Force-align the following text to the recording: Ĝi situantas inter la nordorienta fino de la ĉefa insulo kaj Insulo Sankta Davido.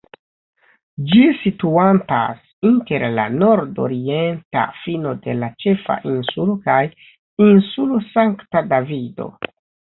Ĝi 1.09 1.19
situantas 1.41 2.39
inter 2.69 3.05
la 3.19 3.25
nordorienta 3.33 4.63
fino 4.85 5.13
de 5.27 5.35
la 5.43 5.51
ĉefa 5.65 5.99
insulo 6.13 6.57
kaj 6.65 6.79
Insulo 7.51 8.01
Sankta 8.09 8.65
Davido. 8.75 9.31